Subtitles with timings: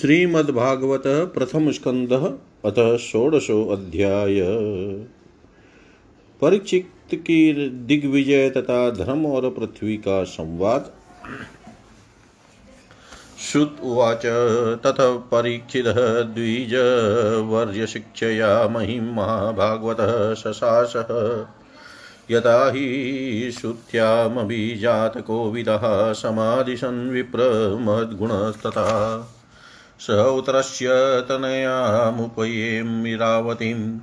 [0.00, 4.40] श्रीमद्भागवत प्रथम स्कंद अतः षोडशो अध्याय।
[6.40, 10.92] परीक्षित की दिग्विजय तथा धर्म और पृथ्वी का संवाद।
[13.52, 14.22] श्रुत उवाच
[14.86, 21.46] तथ परीक्षितः द्विजवर्यशिक्षया महिमा भागवतः शशासः।
[22.30, 29.28] यथा हि श्रुत्यामभिजातकोविदः समादिशन् विप्रमद्गुणस्तथा
[30.00, 30.88] स उतरस्य
[31.28, 33.98] तनयामुपयेमिरावतीं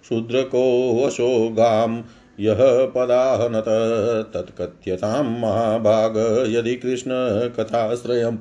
[0.08, 2.02] शूद्रकोऽशोगां
[2.40, 3.64] यः पदाहनत,
[4.34, 8.36] तत्कथ्यतां महाभाग, यदि कृष्णकथाश्रयम्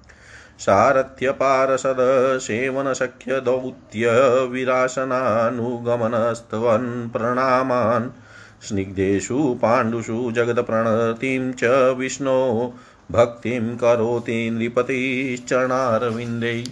[0.59, 1.97] सारथ्यपारसद
[2.39, 4.09] सेवनसख्यदौत्य
[4.51, 8.09] विरासनानुगमनस्तवन् प्रणामान्
[8.67, 12.73] स्निग्धेषु पाण्डुषु जगत्प्रणतिं च विष्णो
[13.11, 16.63] भक्तिं करोति नृपतिश्चरणारविन्दै।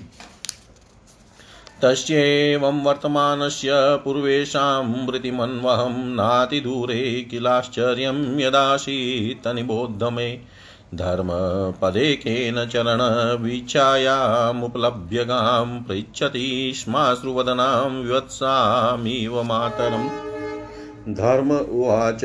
[1.82, 10.40] तस्यैवं वर्तमानस्य पूर्वेषां वृत्तिमन्वहं नातिदूरे किलाश्चर्यं यदासीत्तनिबोध मे
[10.96, 20.10] धर्मपदेकेन चरणवीक्षायामुपलभ्य गां पृच्छति स्माश्रुवदनां विवत्सामिव मातरम्।
[21.10, 22.22] धर्म उवाच।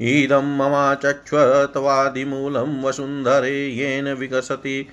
[0.00, 4.86] इदं ममाचक्ष्वत्वादिमूलं वसुन्धरे येन विकसति।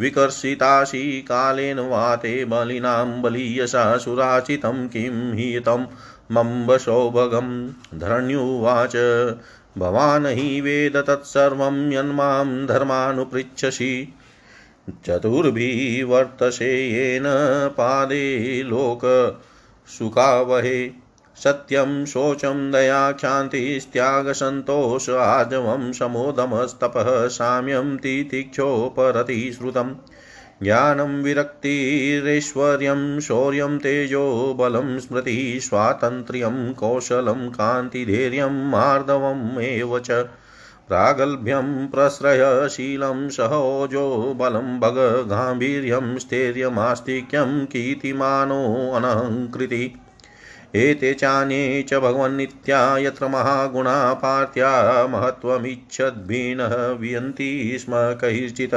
[0.00, 5.86] विकर्षितासि कालेन वाते बलिनां बलीयसा सुराचितं किं हितं
[6.32, 8.92] मम्बसौभगं धरण्युवाच,
[9.78, 14.14] भवान् हि वेद तत्सर्वं यन्मां धर्मानुपृच्छसि।
[15.06, 17.22] चतुर्भिवर्तसे येन
[17.78, 21.05] पादे लोकसुखावहे
[21.42, 29.94] सत्यं शोचं दया क्षान्तिस्त्यागसन्तोष आजवं समोदमस्तपः साम्यं तितिक्षोपरति श्रुतम्
[30.62, 40.28] ज्ञानं विरक्तिरैश्वर्यं शौर्यं तेजो बलं स्मृतिः स्वातन्त्र्यं कौशलं कान्तिधैर्यं मार्दवम् एव च।
[40.88, 49.94] प्रागल्भ्यं प्रश्रयशीलं सहोजो बलं भगगाम्भीर्यं स्थैर्यमास्तिक्यं कीर्तिमानोऽनहङ्कृति
[50.74, 58.74] एते चान्ये च भगवन्नित्या यत्र महागुणा पार्थ्या महत्त्वमिच्छद्भिनः वियन्ति स्म कैश्चित्।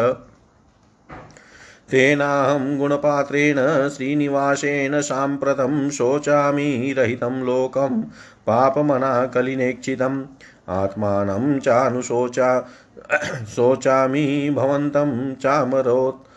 [1.91, 8.01] तेनाहं गुणपात्रेण श्रीनिवासेन साम्प्रतं शोचामि रहितं लोकं
[8.47, 10.25] पापमनाकलिनेक्षितम्।
[10.69, 12.69] आत्मानं चानुशोचा
[13.55, 16.27] शोचामि भवन्तं चामरोत्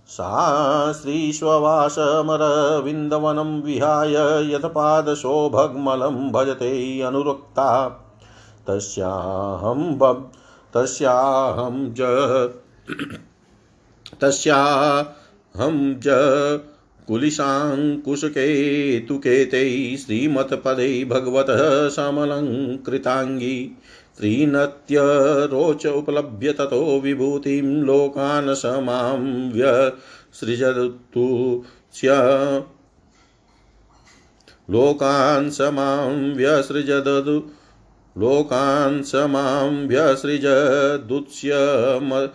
[0.08, 8.02] सा श्रीश्ववासमरविन्दवनं विहाय यत्पादशोभग्मलं भजते अनुरक्ता।
[8.68, 10.18] तस्याहं
[10.74, 12.00] तस्याहं ज
[14.22, 14.58] तस्या
[15.56, 16.08] हम च
[17.08, 23.72] कुलिशाङ्कुशकेतुकेतै श्रीमत्पदै भगवतः समलङ्कृताङ्गी।
[24.18, 31.64] त्रीनत्यरोच उपलभ्य ततो विभूतिं लोकान् स माँ व्यसृजतु
[34.70, 37.44] लोकान् स माँ व्यसृजदु
[38.18, 42.30] लोकान् स माँ व्यसृजदुत्स्यम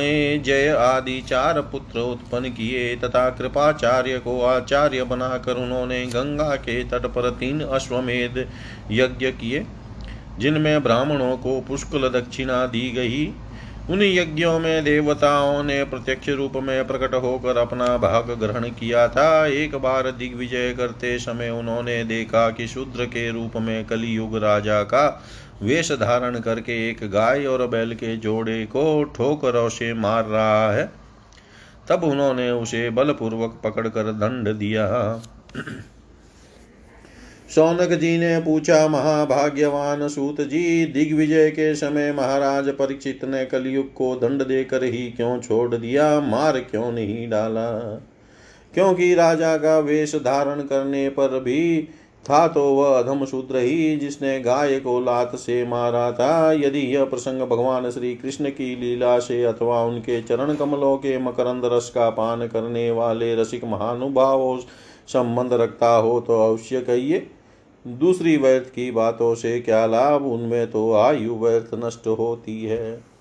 [0.44, 7.06] जय आदि चार पुत्र उत्पन्न किए, तथा कृपाचार्य को आचार्य बनाकर उन्होंने गंगा के तट
[7.06, 8.46] पर तीन अश्वमेध
[8.90, 9.66] यज्ञ किए,
[10.38, 13.32] जिनमें ब्राह्मणों को पुष्कल दक्षिणा दी गई।
[13.90, 19.46] उन यज्ञों में देवताओं ने प्रत्यक्ष रूप में प्रकट होकर अपना भाग ग्रहण किया था।
[19.46, 25.24] एक बार दिग्विजय करते समय उन्होंने देखा कि शूद्र के रूप में कलियुग राजा का
[25.64, 30.92] वेश धारण करके एक गाय और बैल के जोड़े को ठोकरों से मार रहा है।
[31.88, 34.86] तब उन्होंने उसे बलपूर्वक पकड़कर दंड दिया।
[37.54, 44.16] सौनक जी ने पूछा, महाभाग्यवान सूत जी, दिग्विजय के समय महाराज परीक्षित ने कलयुग को
[44.16, 46.20] दंड देकर ही क्यों छोड़ दिया?
[46.20, 47.70] मार क्यों नहीं डाला?
[48.74, 51.88] क्योंकि राजा का वेश धारण करने पर भी
[52.24, 57.04] था तो वह अधम शूद्र ही जिसने गाय को लात से मारा था। यदि यह
[57.04, 62.10] प्रसंग भगवान श्री कृष्ण की लीला से अथवा उनके चरण कमलों के मकरंद रस का
[62.10, 64.58] पान करने वाले रसिक महानुभावों
[65.08, 67.26] संबंध रखता हो तो अवश्य कहिए।
[67.84, 70.24] दूसरी व्यर्थ की बातों से क्या लाभ?
[70.24, 73.13] उनमें तो आयु व्यर्थ नष्ट होती है।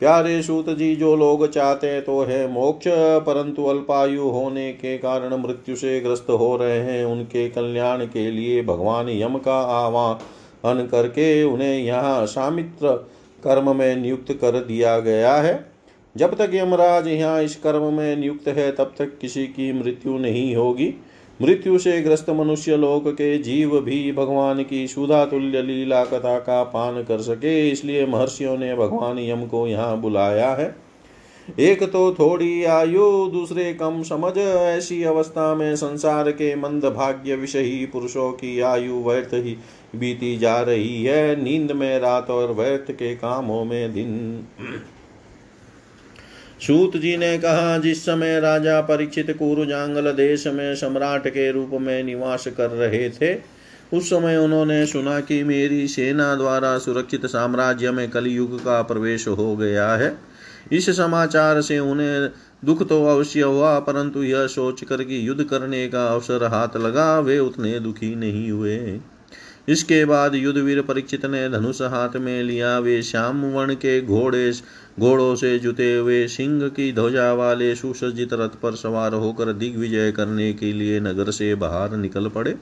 [0.00, 2.84] प्यारे सूत जी, जो लोग चाहते तो है मोक्ष,
[3.26, 8.62] परंतु अल्पायु होने के कारण मृत्यु से ग्रस्त हो रहे हैं। उनके कल्याण के लिए
[8.62, 12.92] भगवान यम का आह्वान करके उन्हें यहाँ सामित्र
[13.44, 15.54] कर्म में नियुक्त कर दिया गया है।
[16.16, 20.54] जब तक यमराज यहाँ इस कर्म में नियुक्त है, तब तक किसी की मृत्यु नहीं
[20.56, 20.94] होगी।
[21.42, 26.62] मृत्यु से ग्रस्त मनुष्य लोक के जीव भी भगवान की सुधा तुल्य लीला कथा का
[26.64, 30.74] पान कर सके, इसलिए महर्षियों ने भगवान यम को यहाँ बुलाया है।
[31.60, 37.86] एक तो थोड़ी आयु, दूसरे कम समझ, ऐसी अवस्था में संसार के मंद भाग्य विषयी
[37.86, 39.56] पुरुषों की आयु व्यर्थ ही
[39.96, 44.46] बीती जा रही है। नींद में रात और व्यर्थ के कामों में दिन।
[46.60, 52.02] सूत जी ने कहा, जिस समय राजा परीक्षित कुरुजांगल देश में सम्राट के रूप में
[52.04, 53.34] निवास कर रहे थे,
[53.92, 59.56] उस समय उन्होंने सुना कि मेरी सेना द्वारा सुरक्षित साम्राज्य में कलयुग का प्रवेश हो
[59.56, 60.16] गया है।
[60.72, 62.30] इस समाचार से उन्हें
[62.64, 67.38] दुख तो अवश्य हुआ, परंतु यह सोचकर कि युद्ध करने का अवसर हाथ लगा, वे
[67.38, 69.00] उतने दुखी नहीं हुए।
[69.68, 74.52] इसके बाद युद्धवीर परीक्षित ने धनुष हाथ में लिया, वे श्याम वर्ण के घोड़े
[75.00, 80.52] घोड़ों से जुते हुए सिंह की ध्वजा वाले सुसज्जित रथ पर सवार होकर दिग्विजय करने
[80.52, 82.56] के लिए नगर से बाहर निकल पड़े।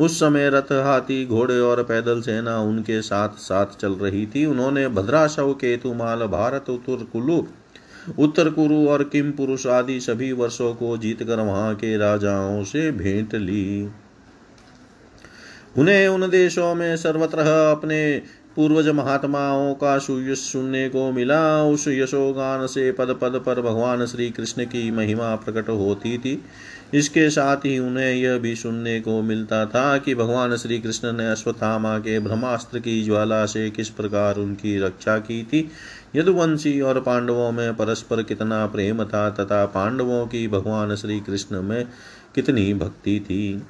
[0.00, 4.88] उस समय रथ, हाथी, घोड़े और पैदल सेना उनके साथ साथ चल रही थी। उन्होंने
[4.88, 7.42] भद्राशव केतुमाल, भारत, उत्तर कुलु,
[8.18, 13.34] उत्तर कुरु और किम पुरुष आदि सभी वर्षों को जीतकर वहाँ के राजाओं से भेंट
[13.34, 13.88] ली।
[15.78, 17.38] उन्हें उन देशों में सर्वत्र
[17.70, 18.22] अपने
[18.58, 24.30] पूर्वज महात्माओं का सुयश सुनने को मिला। उस यशोगान से पद पद पर भगवान श्री
[24.30, 26.44] कृष्ण की महिमा प्रकट होती थी।
[26.94, 31.30] इसके साथ ही उन्हें यह भी सुनने को मिलता था कि भगवान श्री कृष्ण ने
[31.30, 35.70] अश्वत्थामा के ब्रह्मास्त्र की ज्वाला से किस प्रकार उनकी रक्षा की थी।
[36.16, 41.84] यदुवंशी और पांडवों में परस्पर कितना प्रेम था तथा पांडवों की भगवान श्री कृष्ण में
[42.34, 43.62] कितनी भक्ति थी।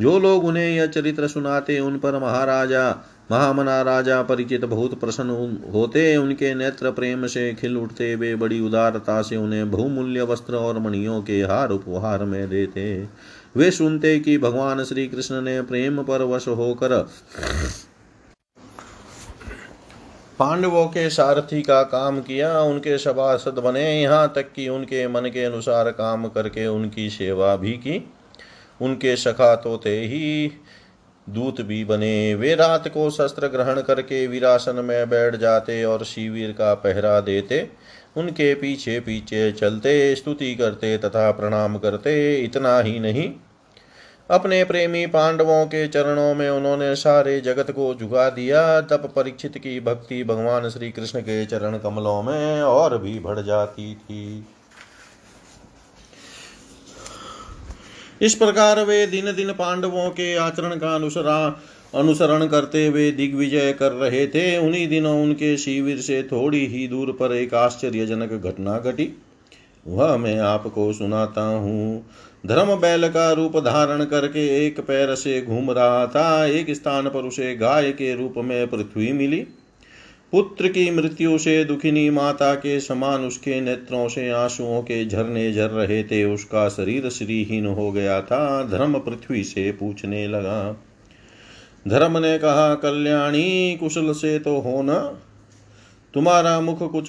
[0.00, 6.16] जो लोग उन्हें यह चरित्र सुनाते उन पर महाराजा महामना राजा परिचित बहुत प्रसन्न होते
[6.16, 11.22] उनके नेत्र प्रेम से खिल उठते, वे बड़ी उदारता से उन्हें बहुमूल्य वस्त्र और मणियों
[11.22, 13.08] के हार उपहार में देते।
[13.56, 16.98] वे सुनते कि भगवान श्री कृष्ण ने प्रेम पर वश होकर
[20.38, 25.44] पांडवों के सारथी का काम किया। उनके सभासद बने। यहाँ तक कि उनके मन के
[25.44, 28.12] अनुसार काम करके उनकी सेवा भी की।
[28.82, 30.50] उनके सखा तो थे ही
[31.30, 36.50] दूत भी बने। वे रात को शस्त्र ग्रहण करके विरासन में बैठ जाते और शिविर
[36.52, 37.68] का पहरा देते।
[38.16, 43.32] उनके पीछे पीछे चलते, स्तुति करते तथा प्रणाम करते, इतना ही नहीं।
[44.30, 49.80] अपने प्रेमी पांडवों के चरणों में उन्होंने सारे जगत को झुका दिया। तब परीक्षित की
[49.80, 54.46] भक्ति भगवान श्री कृष्ण के चरण कमलों में और भी बढ़ जाती थी।
[58.22, 61.60] इस प्रकार वे दिन दिन पांडवों के आचरण का अनुसरा,
[61.94, 67.12] अनुसरण करते हुए दिग्विजय कर रहे थे। उन्हीं दिनों उनके शिविर से थोड़ी ही दूर
[67.12, 69.18] पर एक आश्चर्यजनक घटना घटी।
[69.86, 72.06] वह मैं आपको सुनाता हूँ।
[72.46, 77.20] धर्म बैल का रूप धारण करके एक पैर से घूम रहा था। एक स्थान पर
[77.20, 79.46] उसे गाय के रूप में पृथ्वी मिली।
[80.34, 85.66] पुत्र की मृत्यु से दुखिनी माता के समान उसके नेत्रों से आंसुओं के झरने झर
[85.66, 90.82] रहे थे। उसका शरीर श्रीहीन हो गया था। धर्म पृथ्वी से पूछने लगा।
[91.88, 95.18] धर्म ने कहा, कल्याणी, कुशल से तो हो न।
[96.14, 97.06] तुम्हारा मुख कुछ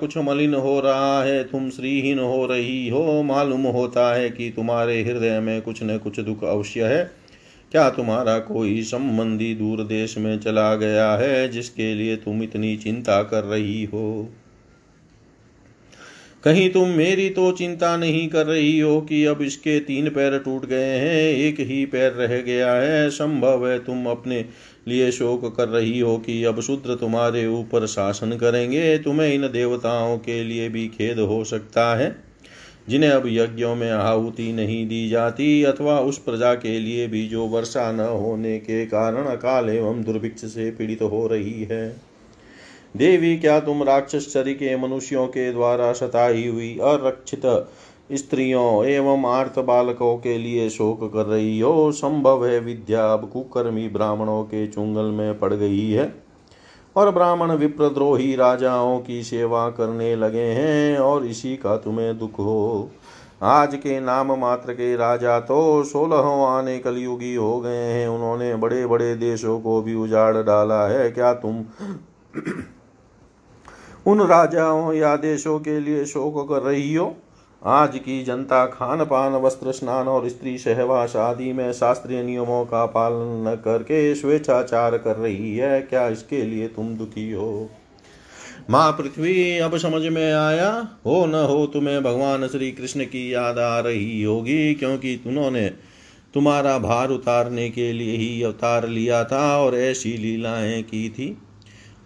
[0.00, 5.02] कुछ मलिन हो रहा है। तुम श्रीहीन हो रही हो। मालूम होता है कि तुम्हारे
[5.02, 7.19] हृदय में कुछ न कुछ दुख अवश्य है।
[7.72, 13.22] क्या तुम्हारा कोई संबंधी दूर देश में चला गया है जिसके लिए तुम इतनी चिंता
[13.22, 14.28] कर रही हो?
[16.44, 20.66] कहीं तुम मेरी तो चिंता नहीं कर रही हो कि अब इसके तीन पैर टूट
[20.66, 24.44] गए हैं, एक ही पैर रह गया है। संभव है तुम अपने
[24.88, 30.18] लिए शोक कर रही हो कि अब शूद्र तुम्हारे ऊपर शासन करेंगे। तुम्हें इन देवताओं
[30.18, 32.29] के लिए भी खेद हो सकता है।
[32.90, 37.46] जिन्हें अब यज्ञों में आहुति नहीं दी जाती अथवा उस प्रजा के लिए भी जो
[37.46, 41.96] वर्षा न होने के कारण अकाल एवं दुर्भिक्ष से पीड़ित हो रही है।
[42.96, 47.42] देवी, क्या तुम राक्षस चरी के मनुष्यों के द्वारा सताई हुई अरक्षित
[48.12, 51.92] स्त्रियों एवं आर्थ बालकों के लिए शोक कर रही हो?
[51.92, 56.29] संभव है विद्या अब कुकर्मी ब्राह्मणों के चुंगल में पड़ गई है।
[56.96, 62.90] और ब्राह्मण विप्रद्रोही राजाओं की सेवा करने लगे हैं, और इसी का तुम्हें दुख हो।
[63.42, 68.86] आज के नाम मात्र के राजा तो सोलह आने कलयुगी हो गए हैं। उन्होंने बड़े
[68.86, 71.64] बड़े देशों को भी उजाड़ डाला है। क्या तुम
[74.06, 77.16] उन राजाओं या देशों के लिए शोक कर रही हो?
[77.66, 82.86] आज की जनता खान पान वस्त्र स्नान और स्त्री सहवास आदि में शास्त्रीय नियमों का
[82.86, 87.70] पालन न करके स्वेच्छाचार कर रही है। क्या इसके लिए तुम दुखी हो?
[88.70, 93.58] माँ पृथ्वी, अब समझ में आया, हो न हो तुम्हें भगवान श्री कृष्ण की याद
[93.58, 95.70] आ रही होगी, क्योंकि उन्होंने
[96.34, 101.38] तुम्हारा भार उतारने के लिए ही अवतार लिया था और ऐसी लीलाएँ की थी।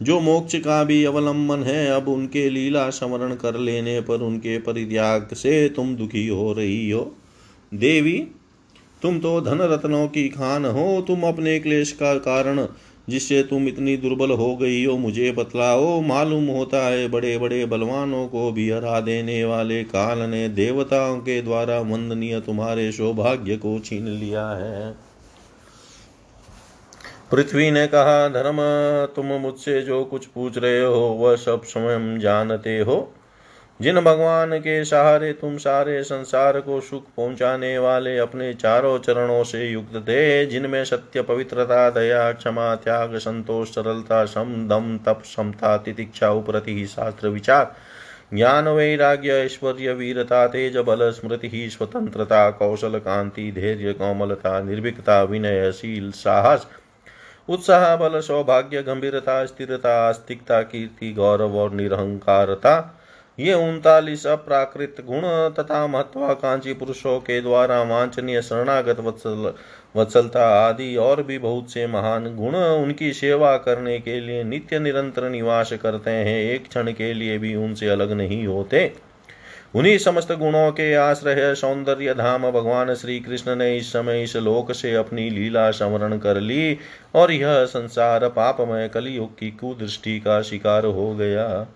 [0.04, 5.28] जो मोक्ष का भी अवलंबन है, अब उनके लीला स्मरण कर लेने पर उनके परित्याग
[5.32, 7.16] से तुम दुखी हो रही हो।
[7.74, 8.26] देवी,
[9.02, 12.66] तुम तो धन रत्नों की खान हो, तुम अपने क्लेश का कारण
[13.08, 18.26] जिससे तुम इतनी दुर्बल हो गई हो, मुझे बतलाओ, मालूम होता है बड़े बड़े बलवानों
[18.28, 24.08] को भी हरा देने वाले काल ने देवताओं के द्वारा वंदनीय तुम्हारे सौभाग्य को छीन
[24.08, 25.03] लिया है।
[27.34, 28.56] पृथ्वी ने कहा, धर्म,
[29.16, 33.14] तुम मुझसे जो कुछ पूछ रहे हो, वह सब स्वयं जानते हो।
[33.80, 39.70] जिन भगवान के सहारे तुम सारे संसार को सुख पहुँचाने वाले अपने चारों चरणों से
[39.70, 46.30] युक्त थे, जिनमें सत्य, पवित्रता, दया, क्षमा, त्याग, संतोष, सरलता, सम, दम, तप, समता, तितिक्षा,
[46.30, 47.74] उप्रति, शास्त्र, विचार,
[48.34, 56.10] ज्ञान, वैराग्य, ऐश्वर्य, वीरता, तेज बल, स्मृति ही स्वतंत्रता, कौशल, कांति, धैर्य, कोमलता, निर्भीकता विनयशील
[56.10, 56.66] साहस
[57.48, 63.00] उत्साह, बल, सौभाग्य, गंभीरता, स्थिरता, आस्तिकता, कीर्ति, गौरव और निरहंकारता।
[63.38, 65.22] ये उनतालीस अप्राकृत गुण
[65.54, 69.52] तथा महत्वाकांक्षी पुरुषों के द्वारा वांछनीय शरणागत वत्सल,
[69.96, 75.28] वत्सलता आदि और भी बहुत से महान गुण उनकी सेवा करने के लिए नित्य निरंतर
[75.30, 78.92] निवास करते हैं। एक क्षण के लिए भी उनसे अलग नहीं होते।
[79.74, 84.72] उन्हीं समस्त गुणों के आश्रय सौंदर्य धाम भगवान श्री कृष्ण ने इस समय इस लोक
[84.72, 86.78] से अपनी लीला स्मरण कर ली
[87.14, 91.66] और यह संसार पापमय कलियुग की कुदृष्टि का शिकार हो गया।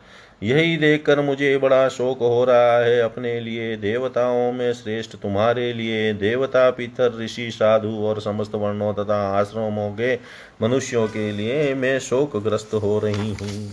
[0.43, 6.13] यही देखकर मुझे बड़ा शोक हो रहा है। अपने लिए देवताओं में श्रेष्ठ तुम्हारे लिए
[6.15, 10.15] देवता, पितर, ऋषि, साधु और समस्त वर्णों तथा आश्रमों के
[10.63, 13.71] मनुष्यों के लिए मैं शोकग्रस्त हो रही हूँ।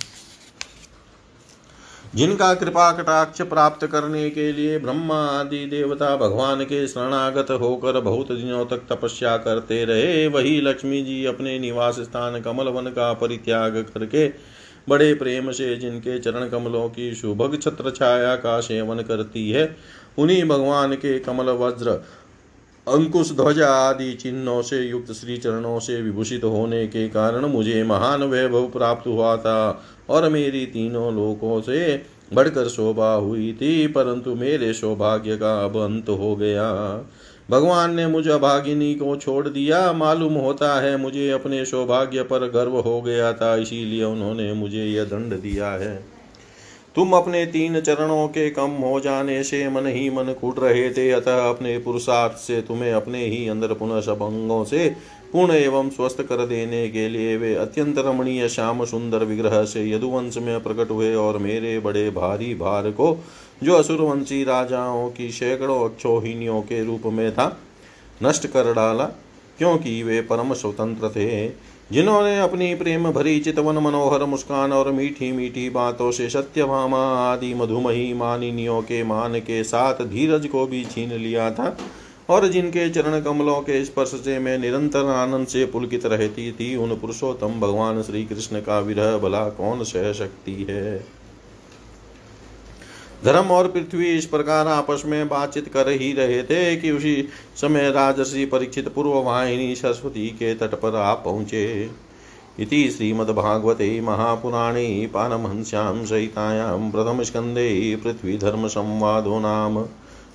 [2.15, 8.31] जिनका कृपा कटाक्ष प्राप्त करने के लिए ब्रह्मा आदि देवता भगवान के शरणागत होकर बहुत
[8.31, 13.85] दिनों तक तपस्या करते रहे, वही लक्ष्मी जी अपने निवास स्थान कमल वन का परित्याग
[13.93, 14.27] करके
[14.89, 19.75] बड़े प्रेम से जिनके चरण कमलों की सुभग छत्र छाया का सेवन करती है,
[20.17, 22.01] उन्हीं भगवान के कमल वज्र
[22.87, 28.23] अंकुश ध्वजा आदि चिन्हों से युक्त श्री चरणों से विभूषित होने के कारण मुझे महान
[28.23, 32.01] वैभव प्राप्त हुआ था और मेरी तीनों लोकों से
[32.33, 36.71] बढ़कर शोभा हुई थी, परंतु मेरे सौभाग्य का अब अंत हो गया।
[37.49, 42.79] भगवान ने मुझ अभागिनी को छोड़ दिया। मालूम होता है मुझे अपने सौभाग्य पर गर्व
[42.79, 46.14] हो गया था, इसीलिए उन्होंने मुझे यह दंड दिया है।
[46.95, 51.09] तुम अपने तीन चरणों के कम हो जाने से मन ही मन कूट रहे थे,
[51.11, 54.87] अतः अपने पुरुषार्थ से तुम्हें अपने ही अंदर पुनः सब अंगों से
[55.31, 60.37] पूर्ण एवं स्वस्थ कर देने के लिए वे अत्यंत रमणीय, श्याम सुंदर विग्रह से यदुवंश
[60.37, 63.17] में प्रकट हुए और मेरे बड़े भारी भार को,
[63.63, 67.57] जो असुरवंशी राजाओं की सैकड़ों अक्षोहिणियों के रूप में था,
[68.23, 69.05] नष्ट कर डाला,
[69.57, 71.47] क्योंकि वे परम स्वतंत्र थे।
[71.91, 77.01] जिन्होंने अपनी प्रेम भरी चितवन मनोहर मुस्कान और मीठी मीठी बातों से सत्यभामा
[77.33, 81.77] आदि मधुमही मानिनियों के मान के साथ धीरज को भी छीन लिया था
[82.29, 86.95] और जिनके चरण कमलों के स्पर्श से मैं निरंतर आनंद से पुलकित रहती थी, उन
[86.95, 91.05] पुरुषोत्तम भगवान श्री कृष्ण का विरह भला कौन सह सकती है?
[93.23, 97.91] धर्म और पृथ्वी इस प्रकार आपस में बातचीत कर ही रहे थे कि उसी समय
[97.91, 101.89] राजर्षि परीक्षित पूर्व वाहिनी सरस्वती के तट पर आप पहुँचे।
[102.59, 109.85] इति श्रीमद्भागवते महापुराणे पारमहंस्यां सहितायां प्रथमस्कन्धे पृथ्वीधर्मसंवादो नाम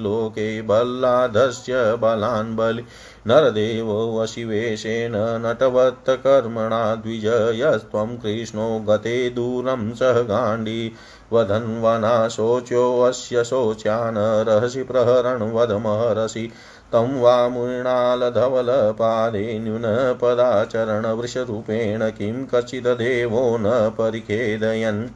[0.03, 2.83] लोके बल्लाधस्य बलान् बलि
[3.27, 10.93] नरदेवो वशिवेशेन नटवत्तकर्मणा द्विजयस्त्वं कृष्णो गते दूरं सह गाण्डी।
[11.33, 16.51] वधन्वना शोच्योऽस्य शोच्यान् रहसि प्रहरणवधमहर्षि
[16.93, 25.09] तं वा मृणालधवलपादे न्यूनपदाचरणवृषरूपेण किं कश्चिदेवो न परिखेदयन्।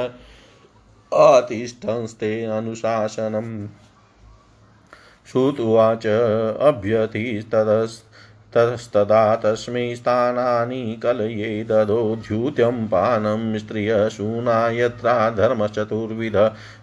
[1.14, 3.68] आतिष्ठंस्ते अनुशासनम्।
[5.26, 6.06] श्रुत्वाच
[6.60, 8.06] अभ्यतिस्तदस्
[8.54, 16.36] ततस्तदा तस्मै स्थानानि कलये ददो द्यूत्यं पानं स्त्रियशूना यत्रा धर्मचतुर्विध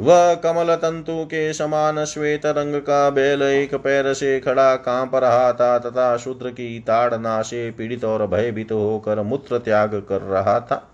[0.00, 5.52] वह कमल तंतु के समान श्वेत रंग का बैल एक पैर से खड़ा काँप रहा
[5.52, 10.92] था, तथा शूद्र की ताड़ना से पीड़ित और भयभीत होकर मूत्र त्याग कर रहा था।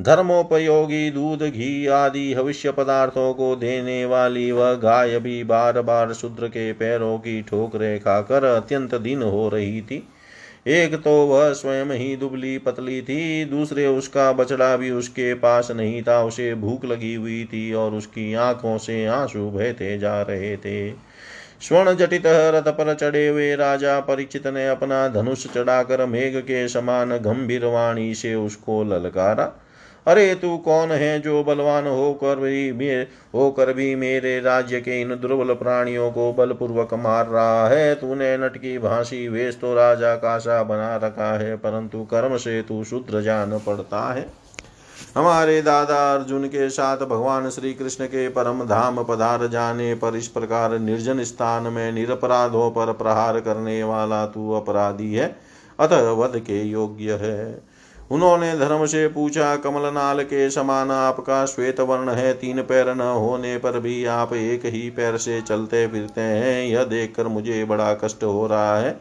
[0.00, 6.48] धर्मोपयोगी, दूध, घी आदि हविष्य पदार्थों को देने वाली वह गाय भी बार बार शूद्र
[6.48, 10.02] के पैरों की ठोकरें खाकर अत्यंत दिन हो रही थी।
[10.66, 16.02] एक तो वह स्वयं ही दुबली पतली थी, दूसरे उसका बछड़ा भी उसके पास नहीं
[16.02, 20.90] था, उसे भूख लगी हुई थी और उसकी आँखों से आँसू बहते जा रहे थे।
[21.60, 27.16] स्वर्ण जटित रथ पर चढ़े हुए राजा परिचित ने अपना धनुष चढ़ाकर मेघ के समान
[27.16, 29.62] गंभीर वाणी से उसको ललकारा।
[30.06, 32.90] अरे तू कौन है जो बलवान होकर भी
[33.34, 37.94] होकर भी मेरे राज्य के इन दुर्बल प्राणियों को बलपूर्वक मार रहा है?
[37.94, 42.82] तूने नटकी भाषी वेश तो राजा का सा बना रखा है, परंतु कर्म से तू
[42.84, 44.26] शुद्र जान पड़ता है।
[45.16, 50.28] हमारे दादा अर्जुन के साथ भगवान श्री कृष्ण के परम धाम पधार जाने पर इस
[50.28, 55.36] प्रकार निर्जन स्थान में निरपराधों पर प्रहार करने वाला तू अपराधी है।
[55.78, 57.75] अतः वध के योग्य है।
[58.10, 63.58] उन्होंने धर्म से पूछा, कमलनाल के समान आपका श्वेत वर्ण है, तीन पैर न होने
[63.58, 68.24] पर भी आप एक ही पैर से चलते फिरते हैं, यह देखकर मुझे बड़ा कष्ट
[68.24, 69.00] हो रहा है।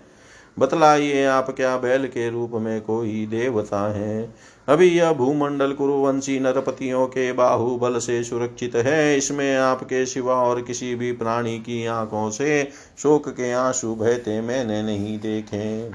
[0.60, 4.34] बतलाइए, आप क्या बैल के रूप में कोई देवता है?
[4.68, 10.96] अभी यह भूमंडल कुरुवंशी नरपतियों के बाहुबल से सुरक्षित है। इसमें आपके सिवा और किसी
[10.96, 15.90] भी प्राणी की आँखों से शोक के आँसू बहते मैंने नहीं देखे।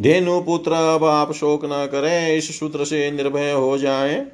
[0.00, 4.26] धेनु पुत्र, अब आप शोक न करें, इस सूत्र से निर्भय हो जाए।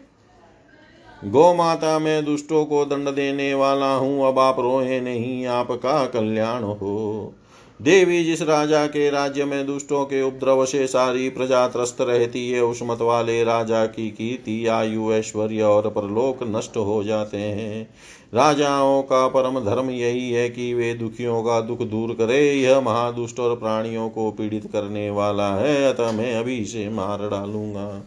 [1.24, 6.62] गौ माता में दुष्टों को दंड देने वाला हूँ, अब आप रोए नहीं, आपका कल्याण
[6.62, 7.34] हो।
[7.82, 12.62] देवी जिस राजा के राज्य में दुष्टों के उपद्रव से सारी प्रजा त्रस्त रहती है,
[12.62, 17.90] उस मत वाले राजा की कीर्ति, आयु, ऐश्वर्य और परलोक नष्ट हो जाते हैं।
[18.34, 23.40] राजाओं का परम धर्म यही है कि वे दुखियों का दुख दूर करे। यह महादुष्ट
[23.40, 28.04] और प्राणियों को पीड़ित करने वाला है। अतः मैं अभी से मार डालूँगा।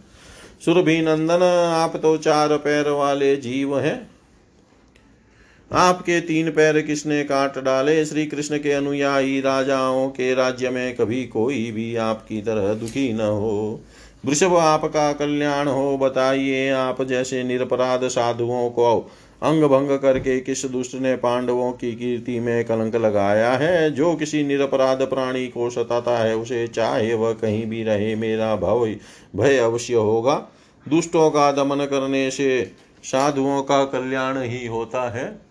[0.65, 4.10] सुरभि नंदन, आप तो चार पैर वाले जीव हैं।
[5.73, 8.05] आपके तीन पैर किसने काट डाले?
[8.05, 13.19] श्री कृष्ण के अनुयायी राजाओं के राज्य में कभी कोई भी आपकी तरह दुखी न
[13.19, 13.81] हो।
[14.25, 19.11] वृषभ, आपका कल्याण हो, बताइए आप जैसे निरपराध साधुओं को
[19.43, 23.91] अंग भंग करके किस दुष्ट ने पांडवों की कीर्ति में कलंक लगाया है?
[23.91, 28.97] जो किसी निरपराध प्राणी को सताता है, उसे चाहे वह कहीं भी रहे, मेरा भय
[29.35, 30.47] भय अवश्य होगा।
[30.89, 32.71] दुष्टों का दमन करने से
[33.03, 35.50] साधुओं का कल्याण ही होता है।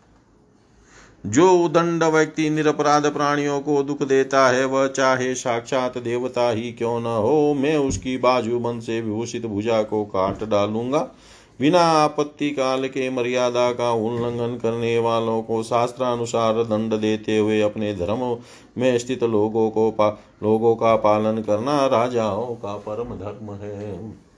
[1.25, 7.01] जो उदंड व्यक्ति निरपराध प्राणियों को दुख देता है वह चाहे साक्षात देवता ही क्यों
[7.01, 10.99] न हो मैं उसकी बाजू बन से विभूषित भुजा को काट डालूँगा।
[11.61, 17.95] बिना आपत्ति काल के मर्यादा का उल्लंघन करने वालों को शास्त्रानुसार दंड देते हुए अपने
[17.95, 18.25] धर्म
[18.79, 20.09] में स्थित लोगों को पा,
[20.43, 24.30] लोगों का पालन करना राजाओं का परम धर्म है।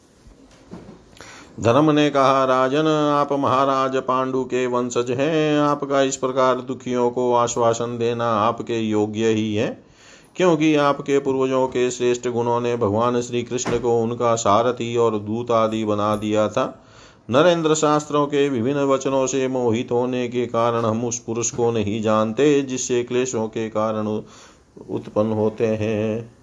[1.60, 7.32] धर्म ने कहा, राजन, आप महाराज पांडु के वंशज हैं। आपका इस प्रकार दुखियों को
[7.34, 9.66] आश्वासन देना आपके योग्य ही है,
[10.36, 15.50] क्योंकि आपके पूर्वजों के श्रेष्ठ गुणों ने भगवान श्री कृष्ण को उनका सारथी और दूत
[15.50, 16.64] आदि बना दिया था।
[17.30, 22.00] नरेंद्र शास्त्रों के विभिन्न वचनों से मोहित होने के कारण हम उस पुरुष को नहीं
[22.02, 24.06] जानते, जिससे क्लेशों के कारण
[24.90, 26.34] उत्पन्न होते हैं।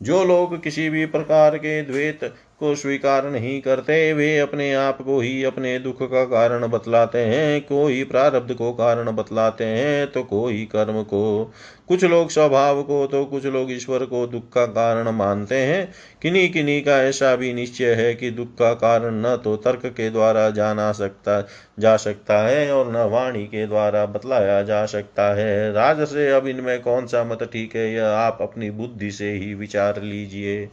[0.00, 5.20] जो लोग किसी भी प्रकार के द्वैत को स्वीकार नहीं करते, वे अपने आप को
[5.20, 10.64] ही अपने दुख का कारण बतलाते हैं। कोई प्रारब्ध को कारण बतलाते हैं तो कोई
[10.64, 11.52] कर्म को।
[11.88, 15.92] कुछ लोग स्वभाव को तो कुछ लोग ईश्वर को दुख का कारण मानते हैं।
[16.22, 20.10] किन्हीं किन्हीं का ऐसा भी निश्चय है कि दुख का कारण न तो तर्क के
[20.10, 21.40] द्वारा जाना सकता,
[21.78, 26.46] जा सकता है और न वाणी के द्वारा बतलाया जा सकता है। राज से अब
[26.46, 27.92] इनमें कौन सा मत ठीक है?
[27.94, 30.68] यह आप अपनी बुद्धि से ही विचार लीजिए।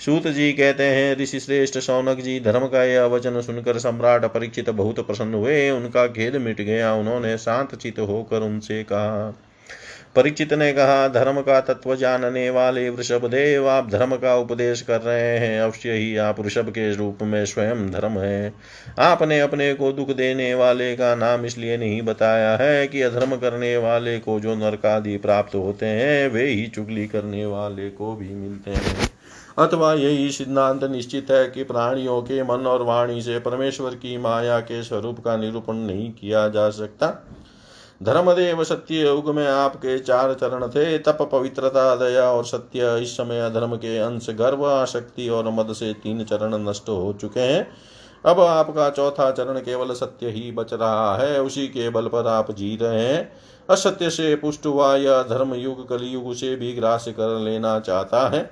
[0.00, 4.70] सूत जी कहते हैं, ऋषि श्रेष्ठ सौनक जी, धर्म का यह वचन सुनकर सम्राट परीक्षित
[4.70, 9.34] बहुत प्रसन्न हुए। उनका खेद मिट गया। उन्होंने शांत चित होकर उनसे कहा,
[10.16, 15.00] परीक्षित ने कहा, धर्म का तत्व जानने वाले वृषभ देव, आप धर्म का उपदेश कर
[15.00, 18.52] रहे हैं। अवश्य ही आप वृषभ के रूप में स्वयं धर्म है।
[18.98, 23.76] आपने अपने को दुख देने वाले का नाम इसलिए नहीं बताया है कि अधर्म करने
[23.76, 28.70] वाले को जो नरकादि प्राप्त होते हैं, वे ही चुगली करने वाले को भी मिलते
[28.70, 29.15] हैं।
[29.58, 34.60] अथवा यही सिद्धांत निश्चित है कि प्राणियों के मन और वाणी से परमेश्वर की माया
[34.60, 37.26] के स्वरूप का निरूपण नहीं किया जा सकता।
[38.02, 43.40] धर्मदेव सत्य युग में आपके चार चरण थे, तप, पवित्रता, दया और सत्य। इस समय
[43.40, 47.68] अधर्म के अंश गर्व आशक्ति और मद से तीन चरण नष्ट हो चुके हैं।
[48.26, 52.50] अब आपका चौथा चरण केवल सत्य ही बच रहा है, उसी के बल पर आप
[52.50, 53.32] जी रहे हैं।
[53.70, 58.50] असत्य से पुष्ट हुआ यह धर्म युग कलयुग से भी ग्रास कर लेना चाहता है।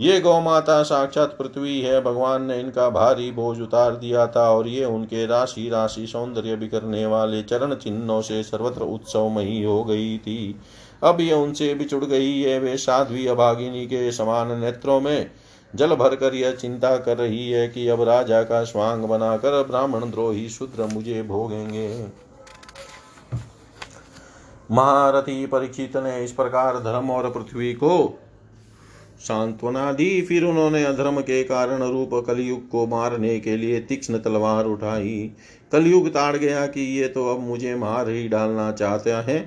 [0.00, 4.68] ये गौ माता साक्षात पृथ्वी है, भगवान ने इनका भारी बोझ उतार दिया था और
[4.68, 10.60] ये उनके राशि राशि सौंदर्य बिखरने वाले चरण चिन्हों से सर्वत्र उत्सवमयी हो गई थी।
[11.02, 15.30] अब ये उनसे बिछुड़ गई है, वे साध्वी अभागिनी के समान नेत्रों में
[15.74, 20.10] जल भर कर यह चिंता कर रही है कि अब राजा का स्वांग बनाकर ब्राह्मण
[20.10, 22.06] द्रोही शूद्र मुझे भोगेंगे।
[24.70, 28.18] महारथी परीक्षित ने इस प्रकार धर्म और पृथ्वी को
[29.20, 34.66] सांत्वना दी। फिर उन्होंने अधर्म के कारण रूप कलयुग को मारने के लिए तीक्ष्ण तलवार
[34.66, 35.30] उठाई।
[35.72, 39.38] कलयुग ताड़ गया कि ये तो अब मुझे मार ही डालना चाहता है।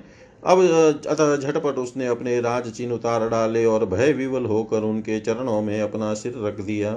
[0.43, 0.60] अब
[1.08, 5.82] अतः झटपट उसने अपने राज चिन्ह उतार डाले और भय विवल होकर उनके चरणों में
[5.82, 6.93] अपना सिर रख दिया।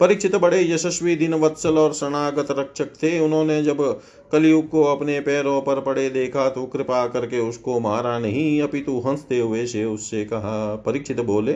[0.00, 3.82] परीक्षित बड़े यशस्वी दिन वत्सल और शरणागत रक्षक थे। उन्होंने जब
[4.32, 9.38] कलयुग को अपने पैरों पर पड़े देखा तो कृपा करके उसको मारा नहीं। अपितु हँसते
[9.38, 11.52] हुए से उससे कहा, परीक्षित बोले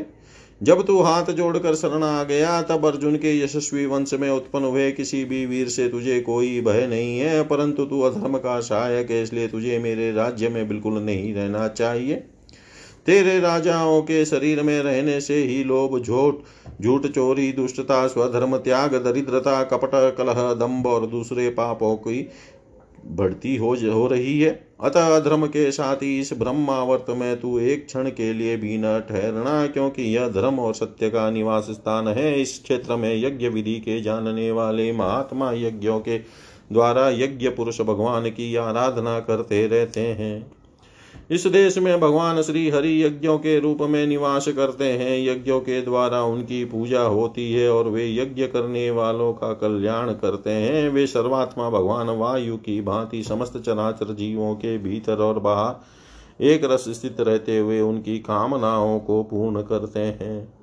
[0.61, 4.90] जब तू हाथ जोड़कर शरण आ गया, तब अर्जुन के यशस्वी वंश में उत्पन्न हुए
[4.92, 9.22] किसी भी वीर से तुझे कोई भय नहीं है, परंतु तू अधर्म का सहायक है,
[9.22, 12.14] इसलिए तुझे मेरे राज्य में बिल्कुल नहीं रहना चाहिए।
[13.06, 18.94] तेरे राजाओं के शरीर में रहने से ही लोभ झूठ झूठ चोरी, दुष्टता, स्वधर्म, त्याग,
[18.94, 22.20] दरिद्रता, कपट, कलह दम्ब और दूसरे पापों की
[23.07, 27.86] बढ़ती हो हो रही है। अतः धर्म के साथ ही इस ब्रह्मावर्त में तू एक
[27.86, 32.42] क्षण के लिए भी न ठहरना, क्योंकि यह धर्म और सत्य का निवास स्थान है।
[32.42, 36.18] इस क्षेत्र में यज्ञ विधि के जानने वाले महात्मा यज्ञों के
[36.72, 40.57] द्वारा यज्ञ पुरुष भगवान की आराधना करते रहते हैं।
[41.30, 45.82] इस देश में भगवान श्री हरि यज्ञों के रूप में निवास करते हैं। यज्ञों के
[45.82, 51.06] द्वारा उनकी पूजा होती है और वे यज्ञ करने वालों का कल्याण करते हैं। वे
[51.06, 57.20] सर्वात्मा भगवान, वायु की भांति समस्त चराचर जीवों के भीतर और बाहर एक रस स्थित
[57.20, 60.57] रहते हुए उनकी कामनाओं को पूर्ण करते हैं।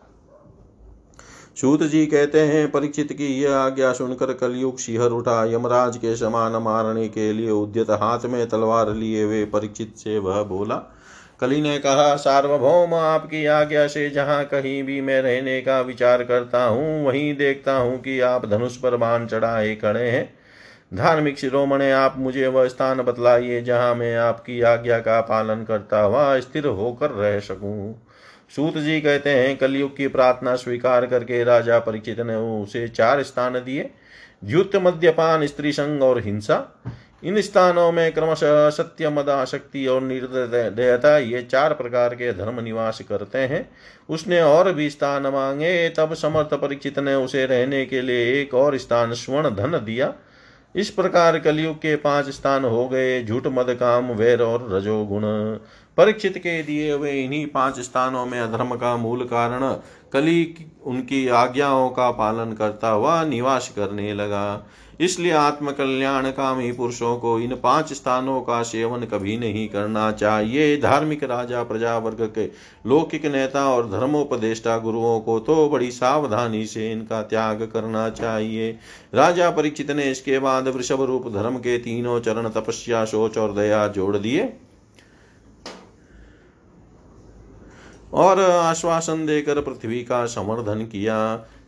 [1.58, 6.56] सूत जी कहते हैं, परीक्षित की यह आज्ञा सुनकर कलयुग शिहर उठा। यमराज के समान
[6.62, 10.76] मारने के लिए उद्यत हाथ में तलवार लिए हुए परीक्षित से वह बोला,
[11.40, 16.64] कली ने कहा, सार्वभौम आपकी आज्ञा से जहाँ कहीं भी मैं रहने का विचार करता
[16.64, 20.34] हूँ, वहीं देखता हूँ कि आप धनुष पर बाण चढ़ाए खड़े हैं।
[20.94, 26.40] धार्मिक शिरोमणे आप मुझे वह स्थान बतलाइए जहाँ मैं आपकी आज्ञा का पालन करता हुआ
[26.40, 27.96] स्थिर होकर रह सकूँ।
[28.50, 33.54] सूत जी कहते हैं, कलयुग की प्रार्थना स्वीकार करके राजा परीक्षित ने उसे चार स्थान
[33.54, 33.90] दिए।
[34.44, 36.84] द्युत मद्यपान, स्त्री संग और हिंसा।
[37.24, 43.02] इन स्थानों में क्रमशः सत्य मदा शक्ति और निर्दयता, ये चार प्रकार के धर्म निवास
[43.10, 43.70] करते हैं।
[44.10, 48.78] उसने और भी स्थान मांगे, तब समर्थ परीक्षित ने उसे रहने के लिए एक और
[48.78, 50.14] स्थान, स्वर्ण धन दिया।
[50.76, 55.22] इस प्रकार कलयुग के पाँच स्थान हो गए, झूठ, मद, काम, वैर और रजोगुण।
[55.98, 59.70] परीक्षित के दिए हुए इन्हीं पाँच स्थानों में अधर्म का मूल कारण
[60.14, 64.66] कली उनकी आज्ञाओं का पालन करता हुआ निवास करने लगा।
[65.00, 71.24] इसलिए आत्मकल्याण कामी पुरुषों को इन पाँच स्थानों का सेवन कभी नहीं करना चाहिए। धार्मिक
[71.24, 72.46] राजा प्रजा वर्ग के
[72.90, 78.72] लौकिक नेता और धर्मोपदेष्टा गुरुओं को तो बड़ी सावधानी से इनका त्याग करना चाहिए।
[79.16, 83.88] राजा परीक्षित ने इसके बाद वृषभ रूप धर्म के तीनों चरण तपस्या सोच और दया
[83.88, 84.54] जोड़ दिए।
[88.16, 91.18] और आश्वासन देकर पृथ्वी का संवर्धन किया।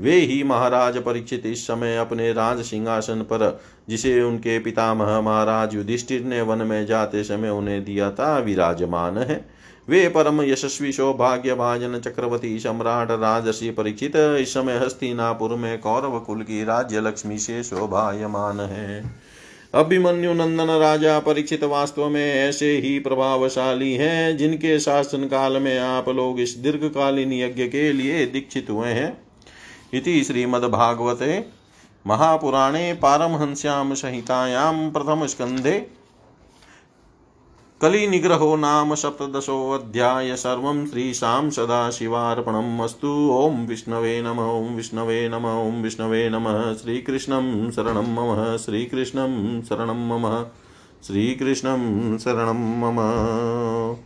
[0.02, 6.24] वे ही महाराज परीक्षित इस समय अपने राज सिंहासन पर, जिसे उनके पितामह महाराज युधिष्ठिर
[6.24, 9.46] ने वन में जाते समय उन्हें दिया था, विराजमान है।
[9.90, 16.42] वे परम यशस्वी सौभाग्य भाजन चक्रवर्ती सम्राट राजसी परीक्षित इस समय हस्तिनापुर में कौरव कुल
[16.42, 19.02] की राज्य लक्ष्मी से शोभायमान है।
[19.74, 26.10] अभिमन्यु नंदन राजा परीक्षित वास्तव में ऐसे ही प्रभावशाली हैं, जिनके शासन काल में आप
[26.10, 29.18] लोग इस दीर्घकालीन यज्ञ के लिए दीक्षित हुए हैं।
[29.94, 31.46] इति श्रीमद्भागवते
[32.08, 35.26] महापुराणे पारमहंस्यां संहितायाँ प्रथम
[37.78, 42.82] स्कंधे कलिनिग्रहो नाम सप्तदशोऽध्याय सर्वं श्रीशां सदाशिवार्पणम्
[43.32, 50.46] ॐ विष्णवे नम, ॐ विष्णवे नम, ॐ विष्णवे नमः। श्रीकृष्णं शरणं मम, श्रीकृष्णं शरणं मम,
[51.08, 53.98] श्रीकृष्णं शरणं मम।